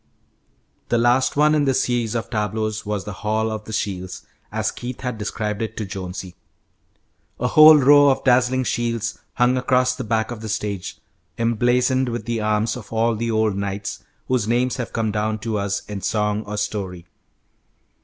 [0.89, 4.71] The last one in this series of tableaux was the Hall of the Shields, as
[4.71, 6.33] Keith had described it to Jonesy.
[7.39, 10.97] A whole row of dazzling shields hung across the back of the stage,
[11.37, 15.59] emblazoned with the arms of all the old knights whose names have come down to
[15.59, 17.05] us in song or story.